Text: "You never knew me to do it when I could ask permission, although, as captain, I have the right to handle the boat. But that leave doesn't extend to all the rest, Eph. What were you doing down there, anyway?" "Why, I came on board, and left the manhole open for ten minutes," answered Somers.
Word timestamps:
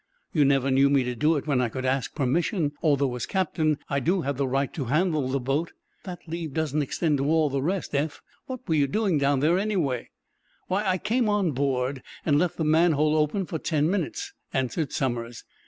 "You 0.33 0.45
never 0.45 0.71
knew 0.71 0.89
me 0.89 1.03
to 1.03 1.13
do 1.13 1.35
it 1.37 1.45
when 1.45 1.61
I 1.61 1.69
could 1.69 1.85
ask 1.85 2.15
permission, 2.15 2.71
although, 2.81 3.15
as 3.15 3.27
captain, 3.27 3.77
I 3.87 3.99
have 3.99 4.35
the 4.35 4.47
right 4.47 4.73
to 4.73 4.85
handle 4.85 5.27
the 5.29 5.39
boat. 5.39 5.73
But 6.03 6.21
that 6.23 6.27
leave 6.27 6.55
doesn't 6.55 6.81
extend 6.81 7.19
to 7.19 7.25
all 7.27 7.51
the 7.51 7.61
rest, 7.61 7.93
Eph. 7.93 8.19
What 8.47 8.67
were 8.67 8.73
you 8.73 8.87
doing 8.87 9.19
down 9.19 9.41
there, 9.41 9.59
anyway?" 9.59 10.09
"Why, 10.67 10.83
I 10.87 10.97
came 10.97 11.29
on 11.29 11.51
board, 11.51 12.01
and 12.25 12.39
left 12.39 12.57
the 12.57 12.63
manhole 12.63 13.15
open 13.15 13.45
for 13.45 13.59
ten 13.59 13.91
minutes," 13.91 14.33
answered 14.51 14.91
Somers. 14.91 15.43